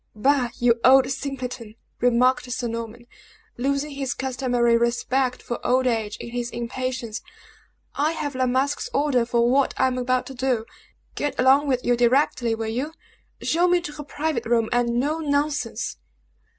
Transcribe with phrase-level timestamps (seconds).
[0.15, 0.49] "Bah!
[0.57, 3.05] you old simpleton!" remarked Sir Norman,
[3.57, 7.21] losing his customary respect for old age in his impatience,
[7.93, 10.65] "I have La Masque's order for what I am about to do.
[11.13, 12.93] Get along with you directly, will you?
[13.43, 15.97] Show me to her private room, and no nonsense!"